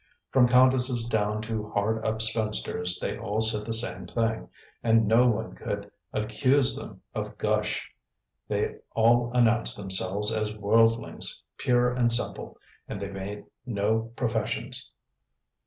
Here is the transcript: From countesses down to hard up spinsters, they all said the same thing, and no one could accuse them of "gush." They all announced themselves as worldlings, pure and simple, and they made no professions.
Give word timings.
From 0.31 0.47
countesses 0.47 1.07
down 1.07 1.43
to 1.43 1.69
hard 1.73 2.03
up 2.03 2.23
spinsters, 2.23 2.97
they 2.99 3.19
all 3.19 3.39
said 3.39 3.65
the 3.67 3.71
same 3.71 4.07
thing, 4.07 4.49
and 4.81 5.05
no 5.05 5.27
one 5.27 5.53
could 5.53 5.91
accuse 6.11 6.75
them 6.75 7.03
of 7.13 7.37
"gush." 7.37 7.87
They 8.47 8.77
all 8.95 9.31
announced 9.35 9.77
themselves 9.77 10.33
as 10.33 10.55
worldlings, 10.57 11.45
pure 11.55 11.93
and 11.93 12.11
simple, 12.11 12.57
and 12.87 12.99
they 12.99 13.11
made 13.11 13.45
no 13.63 14.11
professions. 14.15 14.91